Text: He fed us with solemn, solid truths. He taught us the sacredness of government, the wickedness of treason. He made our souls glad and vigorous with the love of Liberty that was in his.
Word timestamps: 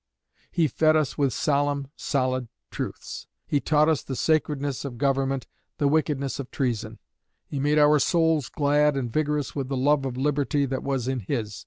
He 0.51 0.67
fed 0.67 0.95
us 0.95 1.15
with 1.15 1.31
solemn, 1.31 1.89
solid 1.95 2.47
truths. 2.71 3.27
He 3.45 3.59
taught 3.59 3.87
us 3.87 4.01
the 4.01 4.15
sacredness 4.15 4.83
of 4.83 4.97
government, 4.97 5.45
the 5.77 5.87
wickedness 5.87 6.39
of 6.39 6.49
treason. 6.49 6.97
He 7.45 7.59
made 7.59 7.77
our 7.77 7.99
souls 7.99 8.49
glad 8.49 8.97
and 8.97 9.13
vigorous 9.13 9.55
with 9.55 9.67
the 9.69 9.77
love 9.77 10.03
of 10.07 10.17
Liberty 10.17 10.65
that 10.65 10.81
was 10.81 11.07
in 11.07 11.19
his. 11.19 11.59